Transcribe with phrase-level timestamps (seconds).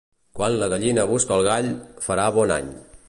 [0.37, 1.69] Quan la gallina busca el gall,
[2.07, 2.75] farà bon any.